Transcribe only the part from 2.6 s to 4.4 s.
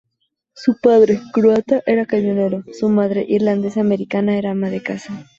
su madre, irlandesa americana,